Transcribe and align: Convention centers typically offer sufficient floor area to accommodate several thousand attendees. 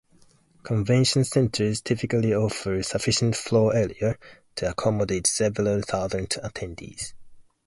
Convention 0.63 1.23
centers 1.23 1.79
typically 1.79 2.33
offer 2.33 2.81
sufficient 2.81 3.35
floor 3.35 3.75
area 3.75 4.17
to 4.55 4.67
accommodate 4.71 5.27
several 5.27 5.83
thousand 5.83 6.29
attendees. 6.43 7.13